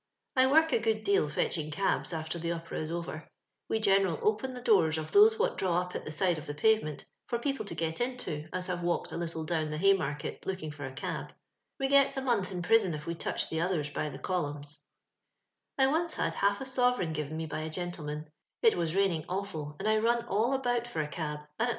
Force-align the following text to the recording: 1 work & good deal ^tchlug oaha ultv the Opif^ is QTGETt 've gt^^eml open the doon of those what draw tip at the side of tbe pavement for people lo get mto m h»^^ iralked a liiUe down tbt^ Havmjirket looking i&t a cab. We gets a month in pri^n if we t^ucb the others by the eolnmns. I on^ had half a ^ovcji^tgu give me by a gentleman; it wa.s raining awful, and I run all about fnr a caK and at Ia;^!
1 0.33 0.49
work 0.49 0.69
& 0.69 0.69
good 0.81 1.03
deal 1.03 1.29
^tchlug 1.29 1.69
oaha 1.75 2.01
ultv 2.01 2.41
the 2.41 2.49
Opif^ 2.49 2.71
is 2.73 2.89
QTGETt 2.89 3.03
've 3.21 3.71
gt^^eml 3.71 4.19
open 4.23 4.55
the 4.55 4.61
doon 4.61 4.97
of 4.97 5.11
those 5.11 5.37
what 5.37 5.59
draw 5.59 5.83
tip 5.87 5.97
at 5.97 6.05
the 6.05 6.11
side 6.11 6.39
of 6.39 6.47
tbe 6.47 6.57
pavement 6.57 7.05
for 7.27 7.37
people 7.37 7.67
lo 7.69 7.75
get 7.75 7.97
mto 7.97 8.33
m 8.45 8.49
h»^^ 8.51 8.51
iralked 8.51 9.11
a 9.11 9.15
liiUe 9.15 9.45
down 9.45 9.67
tbt^ 9.67 9.77
Havmjirket 9.79 10.43
looking 10.47 10.71
i&t 10.73 10.83
a 10.83 10.91
cab. 10.93 11.31
We 11.79 11.87
gets 11.87 12.17
a 12.17 12.21
month 12.21 12.51
in 12.51 12.63
pri^n 12.63 12.95
if 12.95 13.05
we 13.05 13.13
t^ucb 13.13 13.47
the 13.49 13.61
others 13.61 13.91
by 13.91 14.09
the 14.09 14.17
eolnmns. 14.17 14.79
I 15.77 15.85
on^ 15.85 16.11
had 16.13 16.33
half 16.33 16.59
a 16.59 16.63
^ovcji^tgu 16.63 17.13
give 17.13 17.31
me 17.31 17.45
by 17.45 17.59
a 17.59 17.69
gentleman; 17.69 18.27
it 18.63 18.75
wa.s 18.75 18.95
raining 18.95 19.25
awful, 19.29 19.75
and 19.77 19.87
I 19.87 19.97
run 19.99 20.25
all 20.25 20.53
about 20.53 20.85
fnr 20.85 21.05
a 21.05 21.09
caK 21.09 21.47
and 21.59 21.59
at 21.59 21.67
Ia;^! 21.67 21.69